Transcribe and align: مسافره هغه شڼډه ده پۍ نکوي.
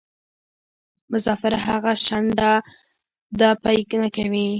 مسافره 1.11 1.57
هغه 1.67 1.91
شڼډه 2.05 2.51
ده 3.39 3.49
پۍ 3.63 3.79
نکوي. 4.01 4.45